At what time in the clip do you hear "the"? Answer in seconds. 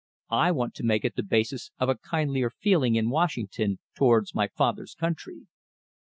1.15-1.21